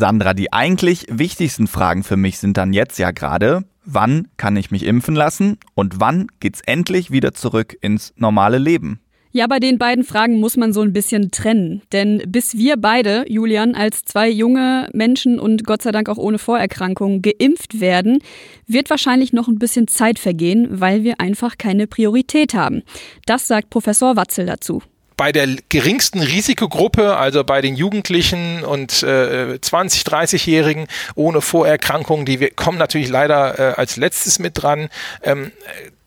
Sandra, 0.00 0.34
die 0.34 0.52
eigentlich 0.52 1.06
wichtigsten 1.10 1.68
Fragen 1.68 2.02
für 2.02 2.16
mich 2.16 2.38
sind 2.38 2.56
dann 2.56 2.72
jetzt 2.72 2.98
ja 2.98 3.12
gerade, 3.12 3.64
wann 3.84 4.28
kann 4.38 4.56
ich 4.56 4.70
mich 4.70 4.84
impfen 4.84 5.14
lassen 5.14 5.58
und 5.74 6.00
wann 6.00 6.26
geht's 6.40 6.62
endlich 6.66 7.10
wieder 7.12 7.34
zurück 7.34 7.76
ins 7.80 8.12
normale 8.16 8.58
Leben? 8.58 8.98
Ja, 9.32 9.46
bei 9.46 9.60
den 9.60 9.78
beiden 9.78 10.02
Fragen 10.02 10.40
muss 10.40 10.56
man 10.56 10.72
so 10.72 10.80
ein 10.80 10.92
bisschen 10.92 11.30
trennen. 11.30 11.82
Denn 11.92 12.20
bis 12.26 12.56
wir 12.56 12.76
beide, 12.78 13.26
Julian, 13.28 13.76
als 13.76 14.04
zwei 14.04 14.28
junge 14.28 14.88
Menschen 14.92 15.38
und 15.38 15.64
Gott 15.64 15.82
sei 15.82 15.92
Dank 15.92 16.08
auch 16.08 16.18
ohne 16.18 16.38
Vorerkrankungen 16.38 17.22
geimpft 17.22 17.80
werden, 17.80 18.18
wird 18.66 18.90
wahrscheinlich 18.90 19.32
noch 19.32 19.46
ein 19.46 19.60
bisschen 19.60 19.86
Zeit 19.86 20.18
vergehen, 20.18 20.66
weil 20.80 21.04
wir 21.04 21.20
einfach 21.20 21.58
keine 21.58 21.86
Priorität 21.86 22.54
haben. 22.54 22.82
Das 23.26 23.46
sagt 23.46 23.70
Professor 23.70 24.16
Watzel 24.16 24.46
dazu 24.46 24.82
bei 25.20 25.32
der 25.32 25.48
geringsten 25.68 26.20
Risikogruppe, 26.20 27.18
also 27.18 27.44
bei 27.44 27.60
den 27.60 27.76
Jugendlichen 27.76 28.64
und 28.64 29.02
äh, 29.02 29.60
20, 29.60 30.04
30-Jährigen 30.04 30.86
ohne 31.14 31.42
Vorerkrankungen, 31.42 32.24
die 32.24 32.40
wir, 32.40 32.52
kommen 32.52 32.78
natürlich 32.78 33.10
leider 33.10 33.58
äh, 33.58 33.74
als 33.74 33.98
letztes 33.98 34.38
mit 34.38 34.62
dran. 34.62 34.88
Ähm, 35.22 35.52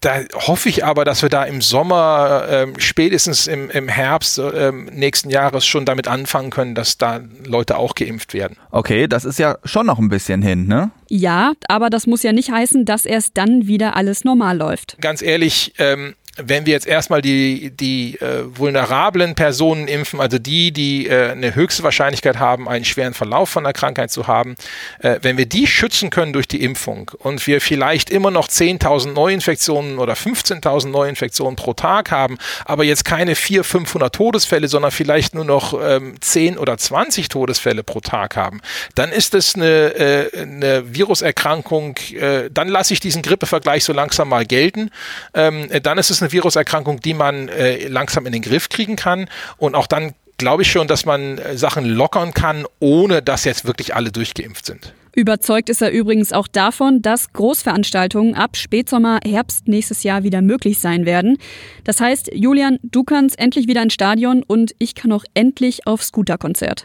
da 0.02 0.22
hoffe 0.34 0.68
ich 0.68 0.84
aber, 0.84 1.06
dass 1.06 1.22
wir 1.22 1.30
da 1.30 1.44
im 1.44 1.62
Sommer, 1.62 2.48
ähm, 2.50 2.74
spätestens 2.80 3.46
im, 3.46 3.70
im 3.70 3.88
Herbst 3.88 4.40
ähm, 4.40 4.86
nächsten 4.92 5.30
Jahres 5.30 5.64
schon 5.64 5.86
damit 5.86 6.08
anfangen 6.08 6.50
können, 6.50 6.74
dass 6.74 6.98
da 6.98 7.22
Leute 7.46 7.78
auch 7.78 7.94
geimpft 7.94 8.34
werden. 8.34 8.58
Okay, 8.72 9.08
das 9.08 9.26
ist 9.26 9.38
ja 9.38 9.60
schon 9.64 9.86
noch 9.86 10.00
ein 10.00 10.10
bisschen 10.10 10.42
hin, 10.42 10.66
ne? 10.66 10.90
Ja, 11.08 11.54
aber 11.68 11.92
das 11.92 12.08
muss 12.08 12.24
ja 12.24 12.34
nicht 12.34 12.52
heißen, 12.52 12.84
dass 12.86 13.06
erst 13.06 13.38
dann 13.38 13.68
wieder 13.68 13.96
alles 13.96 14.24
normal 14.24 14.58
läuft. 14.58 14.98
Ganz 15.00 15.22
ehrlich, 15.22 15.76
ähm, 15.78 16.16
wenn 16.38 16.66
wir 16.66 16.74
jetzt 16.74 16.88
erstmal 16.88 17.22
die, 17.22 17.70
die 17.72 18.20
äh, 18.20 18.44
vulnerablen 18.46 19.36
Personen 19.36 19.88
impfen, 19.88 20.20
also 20.20 20.40
die, 20.40 20.72
die 20.72 21.08
äh, 21.08 21.32
eine 21.32 21.54
höchste 21.54 21.84
Wahrscheinlichkeit 21.84 22.40
haben, 22.40 22.68
einen 22.68 22.86
schweren 22.86 23.14
Verlauf 23.14 23.50
von 23.50 23.64
der 23.64 23.74
Krankheit 23.74 24.12
zu 24.12 24.26
haben, 24.26 24.56
äh, 25.00 25.20
wenn 25.22 25.38
wir 25.38 25.46
die 25.46 25.68
schützen 25.68 26.10
können 26.10 26.34
durch 26.34 26.48
die 26.48 26.64
Impfung 26.64 27.12
und 27.20 27.46
wir 27.46 27.62
vielleicht 27.62 28.10
immer 28.10 28.32
noch 28.32 28.48
10.000 28.48 29.14
Neuinfektionen 29.14 30.00
oder 30.00 30.14
15.000 30.14 30.90
Neuinfektionen 30.90 31.56
pro 31.56 31.74
Tag 31.74 32.10
haben, 32.10 32.40
aber 32.66 32.84
jetzt 32.84 33.06
keine 33.06 33.36
400, 33.36 33.64
500 33.68 34.16
Todesfälle, 34.16 34.68
sondern 34.68 34.92
vielleicht 34.92 35.36
nur 35.36 35.46
noch 35.46 35.80
ähm, 35.80 36.16
10 36.20 36.58
oder 36.58 36.80
20 36.80 37.30
Todesfälle 37.30 37.84
pro 37.84 38.00
Tag 38.00 38.36
haben, 38.36 38.62
dann 38.96 39.12
ist 39.12 39.36
es 39.36 39.54
eine, 39.54 39.94
äh, 39.94 40.42
eine 40.42 40.96
Viruserkrankung, 40.96 41.96
äh, 42.14 42.50
dann 42.52 42.70
lasse 42.70 42.94
ich 42.94 43.00
diesen 43.00 43.22
Grippevergleich 43.22 43.84
so 43.84 43.94
langsam 43.94 44.30
mal 44.30 44.48
gelten, 44.48 44.90
ähm, 45.36 45.70
dann 45.84 46.00
ist 46.00 46.10
es 46.10 46.23
eine 46.24 46.32
Viruserkrankung, 46.32 47.00
die 47.00 47.14
man 47.14 47.50
äh, 47.50 47.88
langsam 47.88 48.26
in 48.26 48.34
den 48.34 48.42
Griff 48.42 48.70
kriegen 48.70 48.96
kann 48.96 49.28
und 49.58 49.76
auch 49.76 49.88
dann 49.88 50.14
glaube 50.38 50.64
ich 50.64 50.72
schon, 50.72 50.88
dass 50.88 51.06
man 51.06 51.38
äh, 51.38 51.58
Sachen 51.58 51.86
lockern 51.86 52.34
kann, 52.34 52.66
ohne 52.80 53.22
dass 53.22 53.46
jetzt 53.46 53.66
wirklich 53.66 53.96
alle 53.96 54.12
durchgeimpft 54.12 54.66
sind. 54.66 54.94
Überzeugt 55.16 55.70
ist 55.70 55.82
er 55.82 55.92
übrigens 55.92 56.34
auch 56.34 56.48
davon, 56.48 57.04
dass 57.04 57.32
Großveranstaltungen 57.34 58.34
ab 58.34 58.58
Spätsommer, 58.58 59.20
Herbst 59.24 59.68
nächstes 59.68 60.02
Jahr 60.02 60.24
wieder 60.24 60.42
möglich 60.42 60.80
sein 60.80 61.06
werden. 61.06 61.38
Das 61.84 62.02
heißt, 62.02 62.32
Julian, 62.34 62.80
du 62.82 63.04
kannst 63.04 63.38
endlich 63.38 63.68
wieder 63.68 63.84
ins 63.84 63.94
Stadion 63.94 64.42
und 64.42 64.74
ich 64.80 64.96
kann 64.96 65.12
auch 65.12 65.24
endlich 65.36 65.86
aufs 65.86 66.08
Scooterkonzert. 66.08 66.84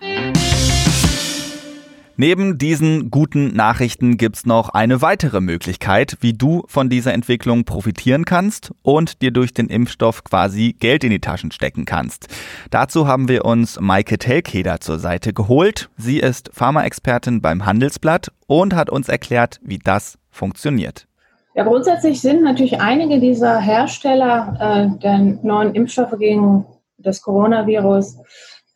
Neben 2.20 2.58
diesen 2.58 3.12
guten 3.12 3.54
Nachrichten 3.54 4.16
gibt's 4.16 4.44
noch 4.44 4.70
eine 4.70 5.02
weitere 5.02 5.40
Möglichkeit, 5.40 6.16
wie 6.18 6.32
du 6.32 6.64
von 6.66 6.88
dieser 6.88 7.14
Entwicklung 7.14 7.62
profitieren 7.62 8.24
kannst 8.24 8.72
und 8.82 9.22
dir 9.22 9.30
durch 9.30 9.54
den 9.54 9.68
Impfstoff 9.68 10.24
quasi 10.24 10.74
Geld 10.80 11.04
in 11.04 11.10
die 11.10 11.20
Taschen 11.20 11.52
stecken 11.52 11.84
kannst. 11.84 12.26
Dazu 12.72 13.06
haben 13.06 13.28
wir 13.28 13.44
uns 13.44 13.78
Maike 13.78 14.18
Telkeder 14.18 14.80
zur 14.80 14.98
Seite 14.98 15.32
geholt. 15.32 15.90
Sie 15.96 16.18
ist 16.18 16.50
Pharmaexpertin 16.52 17.40
beim 17.40 17.64
Handelsblatt 17.64 18.32
und 18.48 18.74
hat 18.74 18.90
uns 18.90 19.08
erklärt, 19.08 19.60
wie 19.62 19.78
das 19.78 20.18
funktioniert. 20.28 21.06
Ja, 21.54 21.62
grundsätzlich 21.62 22.20
sind 22.20 22.42
natürlich 22.42 22.80
einige 22.80 23.20
dieser 23.20 23.60
Hersteller 23.60 24.56
äh, 24.58 24.98
der 24.98 25.18
neuen 25.44 25.72
Impfstoffe 25.72 26.18
gegen 26.18 26.66
das 26.98 27.22
Coronavirus 27.22 28.18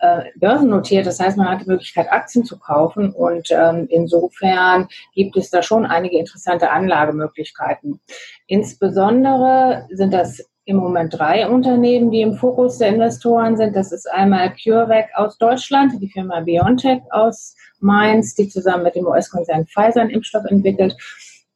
äh, 0.02 0.24
börsennotiert. 0.36 1.06
Das 1.06 1.20
heißt, 1.20 1.36
man 1.36 1.48
hat 1.48 1.62
die 1.62 1.70
Möglichkeit, 1.70 2.10
Aktien 2.10 2.44
zu 2.44 2.58
kaufen 2.58 3.12
und 3.12 3.48
ähm, 3.50 3.86
insofern 3.88 4.88
gibt 5.14 5.36
es 5.36 5.48
da 5.48 5.62
schon 5.62 5.86
einige 5.86 6.18
interessante 6.18 6.70
Anlagemöglichkeiten. 6.70 8.00
Insbesondere 8.48 9.86
sind 9.90 10.12
das 10.12 10.44
im 10.64 10.76
Moment 10.76 11.16
drei 11.16 11.48
Unternehmen, 11.48 12.10
die 12.10 12.20
im 12.20 12.34
Fokus 12.34 12.78
der 12.78 12.88
Investoren 12.88 13.56
sind. 13.56 13.76
Das 13.76 13.92
ist 13.92 14.10
einmal 14.10 14.52
CureVac 14.54 15.10
aus 15.14 15.38
Deutschland, 15.38 15.92
die 16.00 16.08
Firma 16.08 16.40
BioNTech 16.40 17.02
aus 17.10 17.54
Mainz, 17.78 18.34
die 18.34 18.48
zusammen 18.48 18.82
mit 18.82 18.96
dem 18.96 19.06
US-Konzern 19.06 19.66
Pfizer 19.66 20.00
einen 20.00 20.10
Impfstoff 20.10 20.44
entwickelt 20.46 20.96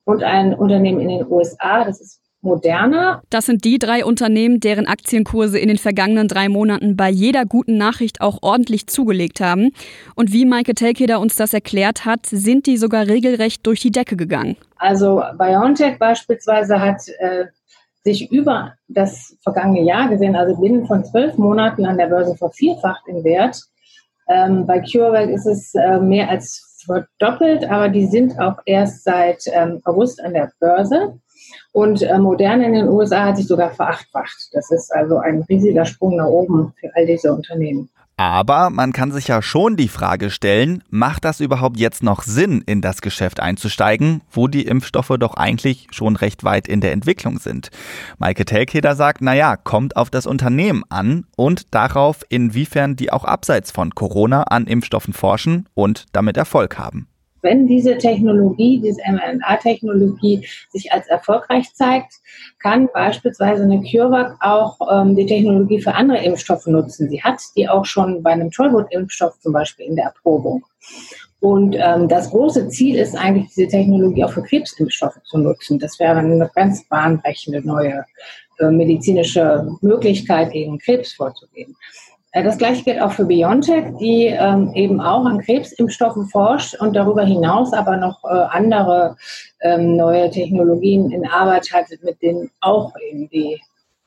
und 0.04 0.22
ein 0.22 0.54
Unternehmen 0.54 1.00
in 1.00 1.08
den 1.08 1.26
USA, 1.28 1.84
das 1.84 2.00
ist 2.00 2.20
Moderna. 2.42 3.22
Das 3.30 3.46
sind 3.46 3.64
die 3.64 3.78
drei 3.78 4.04
Unternehmen, 4.04 4.60
deren 4.60 4.86
Aktienkurse 4.86 5.58
in 5.58 5.68
den 5.68 5.78
vergangenen 5.78 6.28
drei 6.28 6.48
Monaten 6.48 6.96
bei 6.96 7.10
jeder 7.10 7.44
guten 7.44 7.76
Nachricht 7.76 8.20
auch 8.20 8.38
ordentlich 8.42 8.86
zugelegt 8.86 9.40
haben. 9.40 9.72
Und 10.14 10.32
wie 10.32 10.44
Maike 10.44 10.74
Telkeder 10.74 11.20
uns 11.20 11.34
das 11.34 11.52
erklärt 11.52 12.04
hat, 12.04 12.26
sind 12.26 12.66
die 12.66 12.76
sogar 12.76 13.06
regelrecht 13.06 13.66
durch 13.66 13.80
die 13.80 13.90
Decke 13.90 14.16
gegangen. 14.16 14.56
Also 14.76 15.22
BioNTech 15.38 15.98
beispielsweise 15.98 16.80
hat 16.80 17.02
äh, 17.18 17.46
sich 18.04 18.30
über 18.30 18.74
das 18.88 19.36
vergangene 19.42 19.82
Jahr 19.82 20.08
gesehen, 20.08 20.36
also 20.36 20.56
binnen 20.60 20.86
von 20.86 21.04
zwölf 21.04 21.36
Monaten 21.36 21.84
an 21.86 21.98
der 21.98 22.06
Börse 22.06 22.36
vervierfacht 22.36 23.02
im 23.08 23.24
Wert. 23.24 23.60
Ähm, 24.28 24.66
bei 24.66 24.80
CureVac 24.80 25.28
ist 25.30 25.46
es 25.46 25.74
äh, 25.74 25.98
mehr 25.98 26.28
als 26.28 26.84
verdoppelt, 26.86 27.68
aber 27.68 27.88
die 27.88 28.06
sind 28.06 28.38
auch 28.38 28.58
erst 28.64 29.04
seit 29.04 29.42
ähm, 29.52 29.80
August 29.84 30.22
an 30.22 30.34
der 30.34 30.52
Börse. 30.60 31.18
Und 31.76 32.00
äh, 32.00 32.18
modern 32.18 32.62
in 32.62 32.72
den 32.72 32.88
USA 32.88 33.26
hat 33.26 33.36
sich 33.36 33.46
sogar 33.46 33.68
verachtfacht. 33.68 34.48
Das 34.52 34.70
ist 34.70 34.90
also 34.94 35.18
ein 35.18 35.42
riesiger 35.42 35.84
Sprung 35.84 36.16
nach 36.16 36.24
oben 36.24 36.72
für 36.80 36.88
all 36.94 37.04
diese 37.04 37.30
Unternehmen. 37.30 37.90
Aber 38.16 38.70
man 38.70 38.94
kann 38.94 39.12
sich 39.12 39.28
ja 39.28 39.42
schon 39.42 39.76
die 39.76 39.88
Frage 39.88 40.30
stellen, 40.30 40.82
macht 40.88 41.26
das 41.26 41.40
überhaupt 41.40 41.76
jetzt 41.76 42.02
noch 42.02 42.22
Sinn, 42.22 42.64
in 42.64 42.80
das 42.80 43.02
Geschäft 43.02 43.40
einzusteigen, 43.40 44.22
wo 44.30 44.48
die 44.48 44.66
Impfstoffe 44.66 45.12
doch 45.18 45.34
eigentlich 45.34 45.88
schon 45.90 46.16
recht 46.16 46.44
weit 46.44 46.66
in 46.66 46.80
der 46.80 46.92
Entwicklung 46.92 47.38
sind? 47.38 47.68
Maike 48.16 48.46
Telkeder 48.46 48.96
sagt, 48.96 49.20
naja, 49.20 49.56
kommt 49.56 49.96
auf 49.96 50.08
das 50.08 50.26
Unternehmen 50.26 50.82
an 50.88 51.26
und 51.36 51.74
darauf, 51.74 52.22
inwiefern 52.30 52.96
die 52.96 53.12
auch 53.12 53.26
abseits 53.26 53.70
von 53.70 53.94
Corona 53.94 54.44
an 54.44 54.66
Impfstoffen 54.66 55.12
forschen 55.12 55.68
und 55.74 56.06
damit 56.14 56.38
Erfolg 56.38 56.78
haben 56.78 57.06
wenn 57.42 57.66
diese 57.66 57.98
Technologie, 57.98 58.80
diese 58.80 59.00
mRNA-Technologie 59.08 60.46
sich 60.70 60.92
als 60.92 61.06
erfolgreich 61.08 61.72
zeigt, 61.74 62.14
kann 62.58 62.88
beispielsweise 62.92 63.64
eine 63.64 63.80
CureVac 63.82 64.36
auch 64.40 64.78
ähm, 64.90 65.14
die 65.14 65.26
Technologie 65.26 65.80
für 65.80 65.94
andere 65.94 66.18
Impfstoffe 66.24 66.66
nutzen. 66.66 67.08
Sie 67.08 67.22
hat 67.22 67.40
die 67.56 67.68
auch 67.68 67.84
schon 67.84 68.22
bei 68.22 68.30
einem 68.30 68.50
Tollwut-Impfstoff 68.50 69.38
zum 69.40 69.52
Beispiel 69.52 69.86
in 69.86 69.96
der 69.96 70.06
Erprobung. 70.06 70.64
Und 71.40 71.76
ähm, 71.78 72.08
das 72.08 72.30
große 72.30 72.68
Ziel 72.68 72.96
ist 72.96 73.14
eigentlich, 73.14 73.52
diese 73.54 73.68
Technologie 73.68 74.24
auch 74.24 74.32
für 74.32 74.42
Krebsimpfstoffe 74.42 75.20
zu 75.24 75.38
nutzen. 75.38 75.78
Das 75.78 75.98
wäre 76.00 76.16
eine 76.16 76.50
ganz 76.54 76.88
bahnbrechende 76.88 77.60
neue 77.66 78.04
äh, 78.58 78.70
medizinische 78.70 79.68
Möglichkeit, 79.82 80.52
gegen 80.52 80.78
Krebs 80.78 81.12
vorzugehen. 81.12 81.76
Äh, 82.36 82.42
das 82.42 82.58
gleiche 82.58 82.84
gilt 82.84 83.00
auch 83.00 83.12
für 83.12 83.24
BioNTech, 83.24 83.96
die 83.98 84.26
ähm, 84.26 84.70
eben 84.74 85.00
auch 85.00 85.24
an 85.24 85.40
Krebsimpfstoffen 85.40 86.26
forscht 86.26 86.74
und 86.78 86.94
darüber 86.94 87.24
hinaus 87.24 87.72
aber 87.72 87.96
noch 87.96 88.22
äh, 88.24 88.28
andere 88.28 89.16
ähm, 89.62 89.96
neue 89.96 90.30
Technologien 90.30 91.10
in 91.10 91.26
Arbeit 91.26 91.72
hat, 91.72 91.86
mit 92.02 92.20
denen 92.20 92.50
auch 92.60 92.92
eben 93.10 93.30
die 93.30 93.58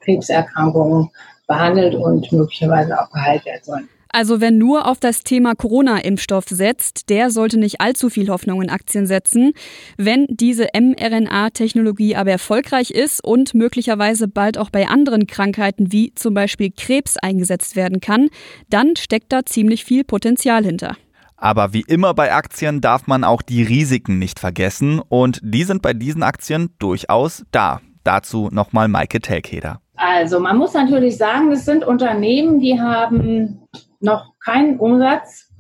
Krebserkrankungen 0.02 1.10
behandelt 1.48 1.96
und 1.96 2.32
möglicherweise 2.32 3.02
auch 3.02 3.10
geheilt 3.10 3.46
werden 3.46 3.64
sollen. 3.64 3.90
Also 4.12 4.42
wer 4.42 4.50
nur 4.50 4.88
auf 4.88 5.00
das 5.00 5.22
Thema 5.22 5.54
Corona-Impfstoff 5.54 6.46
setzt, 6.50 7.10
der 7.10 7.30
sollte 7.30 7.60
nicht 7.60 7.80
allzu 7.80 8.10
viel 8.10 8.30
Hoffnung 8.30 8.62
in 8.62 8.72
Aktien 8.72 9.06
setzen. 9.06 9.54
Wenn 9.98 10.26
diese 10.30 10.68
mRNA-Technologie 10.74 12.16
aber 12.16 12.32
erfolgreich 12.32 12.90
ist 12.90 13.24
und 13.24 13.54
möglicherweise 13.54 14.28
bald 14.28 14.58
auch 14.58 14.72
bei 14.72 14.88
anderen 14.88 15.28
Krankheiten 15.28 15.92
wie 15.92 16.12
zum 16.16 16.34
Beispiel 16.34 16.72
Krebs 16.76 17.18
eingesetzt 17.18 17.76
werden 17.76 18.00
kann, 18.02 18.30
dann 18.70 18.96
steckt 18.96 19.32
da 19.32 19.46
ziemlich 19.46 19.86
viel 19.86 20.04
Potenzial 20.04 20.66
hinter. 20.66 20.98
Aber 21.38 21.72
wie 21.72 21.86
immer 21.88 22.14
bei 22.16 22.34
Aktien 22.34 22.82
darf 22.82 23.06
man 23.06 23.24
auch 23.24 23.44
die 23.44 23.64
Risiken 23.64 24.20
nicht 24.20 24.40
vergessen 24.40 25.00
und 25.08 25.40
die 25.44 25.64
sind 25.64 25.82
bei 25.82 25.94
diesen 25.94 26.24
Aktien 26.24 26.72
durchaus 26.80 27.46
da. 27.52 27.80
Dazu 28.04 28.50
nochmal 28.52 28.88
Maike 28.88 29.22
Telkeder. 29.22 29.82
Also 30.02 30.40
man 30.40 30.58
muss 30.58 30.74
natürlich 30.74 31.18
sagen, 31.18 31.52
es 31.52 31.66
sind 31.66 31.84
Unternehmen, 31.84 32.62
die 32.62 32.80
haben 32.80 33.68
noch 34.00 34.32
keinen 34.40 34.80
Umsatz 34.80 35.52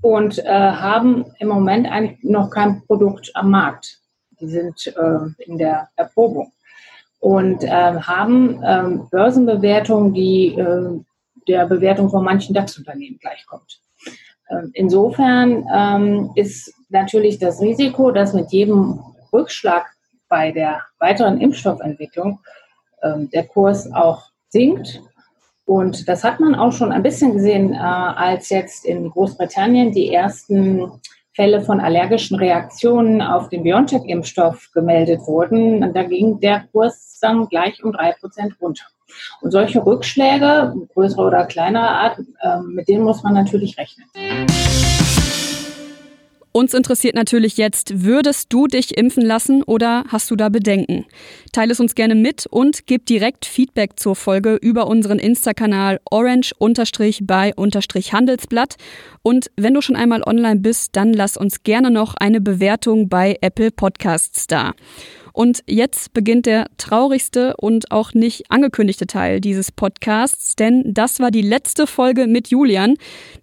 und 0.00 0.40
äh, 0.40 0.48
haben 0.48 1.26
im 1.38 1.46
Moment 1.46 1.86
eigentlich 1.86 2.18
noch 2.24 2.50
kein 2.50 2.82
Produkt 2.84 3.30
am 3.34 3.50
Markt. 3.50 4.00
Die 4.40 4.48
sind 4.48 4.88
äh, 4.88 5.44
in 5.44 5.56
der 5.56 5.88
Erprobung 5.94 6.52
und 7.20 7.62
äh, 7.62 7.68
haben 7.68 8.60
ähm, 8.66 9.08
Börsenbewertungen, 9.08 10.12
die 10.12 10.56
äh, 10.58 11.00
der 11.46 11.66
Bewertung 11.66 12.10
von 12.10 12.24
manchen 12.24 12.54
DAX-Unternehmen 12.54 13.20
gleichkommt. 13.20 13.80
Ähm, 14.50 14.72
insofern 14.74 15.64
ähm, 15.72 16.30
ist 16.34 16.74
natürlich 16.88 17.38
das 17.38 17.60
Risiko, 17.60 18.10
dass 18.10 18.34
mit 18.34 18.50
jedem 18.50 18.98
Rückschlag 19.32 19.86
bei 20.28 20.50
der 20.50 20.82
weiteren 20.98 21.40
Impfstoffentwicklung 21.40 22.40
ähm, 23.14 23.30
der 23.30 23.46
Kurs 23.46 23.92
auch 23.92 24.24
sinkt 24.48 25.02
und 25.66 26.08
das 26.08 26.22
hat 26.22 26.38
man 26.38 26.54
auch 26.54 26.72
schon 26.72 26.92
ein 26.92 27.02
bisschen 27.02 27.34
gesehen, 27.34 27.72
äh, 27.72 27.76
als 27.76 28.48
jetzt 28.50 28.86
in 28.86 29.10
Großbritannien 29.10 29.90
die 29.90 30.14
ersten 30.14 30.92
Fälle 31.34 31.60
von 31.60 31.80
allergischen 31.80 32.38
Reaktionen 32.38 33.20
auf 33.20 33.48
den 33.48 33.64
BioNTech-Impfstoff 33.64 34.70
gemeldet 34.72 35.20
wurden. 35.26 35.82
Und 35.82 35.94
da 35.94 36.04
ging 36.04 36.38
der 36.40 36.64
Kurs 36.72 37.18
dann 37.20 37.48
gleich 37.48 37.82
um 37.82 37.92
drei 37.92 38.12
Prozent 38.12 38.54
runter. 38.60 38.84
Und 39.40 39.50
solche 39.50 39.84
Rückschläge, 39.84 40.72
größere 40.94 41.26
oder 41.26 41.44
kleinere 41.46 41.88
Art, 41.88 42.18
äh, 42.40 42.60
mit 42.60 42.88
denen 42.88 43.02
muss 43.02 43.24
man 43.24 43.34
natürlich 43.34 43.76
rechnen. 43.76 44.06
Uns 46.56 46.72
interessiert 46.72 47.14
natürlich 47.14 47.58
jetzt, 47.58 48.02
würdest 48.02 48.50
du 48.50 48.66
dich 48.66 48.96
impfen 48.96 49.22
lassen 49.22 49.62
oder 49.62 50.04
hast 50.08 50.30
du 50.30 50.36
da 50.36 50.48
Bedenken? 50.48 51.04
Teile 51.52 51.72
es 51.72 51.80
uns 51.80 51.94
gerne 51.94 52.14
mit 52.14 52.46
und 52.46 52.86
gib 52.86 53.04
direkt 53.04 53.44
Feedback 53.44 54.00
zur 54.00 54.16
Folge 54.16 54.54
über 54.54 54.86
unseren 54.86 55.18
Insta-Kanal 55.18 56.00
orange-by-handelsblatt. 56.10 58.76
Und 59.20 59.50
wenn 59.56 59.74
du 59.74 59.82
schon 59.82 59.96
einmal 59.96 60.22
online 60.22 60.60
bist, 60.60 60.96
dann 60.96 61.12
lass 61.12 61.36
uns 61.36 61.62
gerne 61.62 61.90
noch 61.90 62.14
eine 62.14 62.40
Bewertung 62.40 63.10
bei 63.10 63.36
Apple 63.42 63.70
Podcasts 63.70 64.46
da. 64.46 64.72
Und 65.36 65.62
jetzt 65.66 66.14
beginnt 66.14 66.46
der 66.46 66.66
traurigste 66.78 67.58
und 67.58 67.90
auch 67.92 68.14
nicht 68.14 68.50
angekündigte 68.50 69.06
Teil 69.06 69.38
dieses 69.42 69.70
Podcasts, 69.70 70.56
denn 70.56 70.94
das 70.94 71.20
war 71.20 71.30
die 71.30 71.42
letzte 71.42 71.86
Folge 71.86 72.26
mit 72.26 72.48
Julian. 72.48 72.94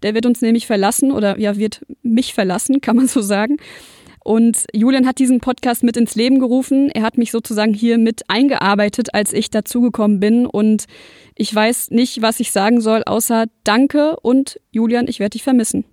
Der 0.01 0.15
wird 0.15 0.25
uns 0.25 0.41
nämlich 0.41 0.65
verlassen 0.65 1.11
oder 1.11 1.37
ja, 1.37 1.55
wird 1.55 1.85
mich 2.01 2.33
verlassen, 2.33 2.81
kann 2.81 2.95
man 2.95 3.07
so 3.07 3.21
sagen. 3.21 3.57
Und 4.23 4.65
Julian 4.73 5.05
hat 5.05 5.19
diesen 5.19 5.39
Podcast 5.39 5.83
mit 5.83 5.95
ins 5.95 6.15
Leben 6.15 6.39
gerufen. 6.39 6.89
Er 6.89 7.03
hat 7.03 7.19
mich 7.19 7.29
sozusagen 7.29 7.75
hier 7.75 7.99
mit 7.99 8.23
eingearbeitet, 8.27 9.13
als 9.13 9.31
ich 9.31 9.51
dazugekommen 9.51 10.19
bin. 10.19 10.47
Und 10.47 10.85
ich 11.35 11.53
weiß 11.53 11.91
nicht, 11.91 12.23
was 12.23 12.39
ich 12.39 12.51
sagen 12.51 12.81
soll, 12.81 13.03
außer 13.03 13.45
Danke 13.63 14.15
und 14.19 14.59
Julian, 14.71 15.07
ich 15.07 15.19
werde 15.19 15.33
dich 15.33 15.43
vermissen. 15.43 15.85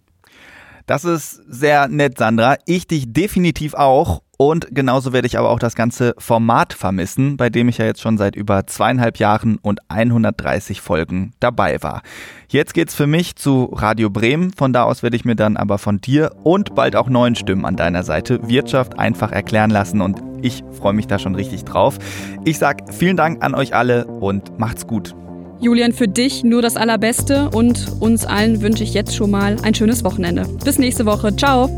Das 0.87 1.04
ist 1.04 1.42
sehr 1.47 1.88
nett, 1.88 2.16
Sandra. 2.16 2.57
Ich 2.64 2.87
dich 2.87 3.12
definitiv 3.12 3.75
auch. 3.75 4.23
Und 4.41 4.69
genauso 4.75 5.13
werde 5.13 5.27
ich 5.27 5.37
aber 5.37 5.51
auch 5.51 5.59
das 5.59 5.75
ganze 5.75 6.15
Format 6.17 6.73
vermissen, 6.73 7.37
bei 7.37 7.51
dem 7.51 7.69
ich 7.69 7.77
ja 7.77 7.85
jetzt 7.85 8.01
schon 8.01 8.17
seit 8.17 8.35
über 8.35 8.67
zweieinhalb 8.67 9.19
Jahren 9.19 9.59
und 9.61 9.81
130 9.89 10.81
Folgen 10.81 11.35
dabei 11.41 11.83
war. 11.83 12.01
Jetzt 12.49 12.73
geht's 12.73 12.95
für 12.95 13.07
mich 13.07 13.37
zu 13.37 13.65
Radio 13.65 14.09
Bremen. 14.09 14.50
Von 14.55 14.73
da 14.73 14.85
aus 14.85 15.03
werde 15.03 15.15
ich 15.15 15.26
mir 15.26 15.37
dann 15.37 15.59
aber 15.59 15.76
von 15.76 16.00
dir 16.00 16.31
und 16.43 16.75
bald 16.75 16.97
auch 16.97 17.11
neuen 17.11 17.35
Stimmen 17.35 17.67
an 17.67 17.76
deiner 17.76 18.03
Seite 18.03 18.49
Wirtschaft 18.49 18.99
einfach 18.99 19.31
erklären 19.31 19.69
lassen 19.69 20.00
und 20.00 20.23
ich 20.41 20.65
freue 20.73 20.95
mich 20.95 21.07
da 21.07 21.19
schon 21.19 21.35
richtig 21.35 21.67
drauf. 21.67 21.99
Ich 22.47 22.59
sag 22.59 22.95
vielen 22.95 23.19
Dank 23.19 23.45
an 23.45 23.55
euch 23.55 23.75
alle 23.75 24.07
und 24.07 24.59
macht's 24.59 24.87
gut. 24.87 25.15
Julian, 25.61 25.93
für 25.93 26.09
dich 26.09 26.45
nur 26.45 26.63
das 26.63 26.79
Allerbeste 26.79 27.50
und 27.50 27.93
uns 28.00 28.25
allen 28.25 28.63
wünsche 28.63 28.85
ich 28.85 28.95
jetzt 28.95 29.15
schon 29.15 29.33
mal 29.33 29.59
ein 29.63 29.75
schönes 29.75 30.03
Wochenende. 30.03 30.47
Bis 30.65 30.79
nächste 30.79 31.05
Woche. 31.05 31.37
Ciao. 31.37 31.69